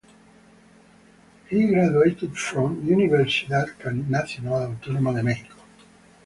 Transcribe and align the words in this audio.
He 1.47 1.67
graduated 1.67 2.35
from 2.35 2.81
Universidad 2.87 3.69
Nacional 4.09 4.69
Autonoma 4.73 5.13
de 5.13 5.21
Mexico. 5.21 5.61